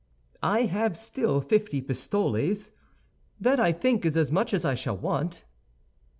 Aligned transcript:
"I 0.41 0.61
have 0.63 0.97
still 0.97 1.41
fifty 1.41 1.79
pistoles. 1.79 2.71
That, 3.39 3.59
I 3.59 3.71
think, 3.71 4.03
is 4.03 4.17
as 4.17 4.31
much 4.31 4.51
as 4.51 4.65
I 4.65 4.73
shall 4.73 4.97
want." 4.97 5.45